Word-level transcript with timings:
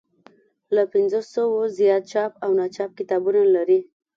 له 0.75 0.83
پنځوسو 0.93 1.43
زیات 1.77 2.03
چاپ 2.11 2.31
او 2.43 2.49
ناچاپ 2.59 2.91
کتابونه 2.99 3.41
لري. 3.55 3.79